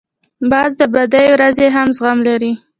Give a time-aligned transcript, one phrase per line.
[0.51, 2.51] باز د بدې ورځې هم زغم لري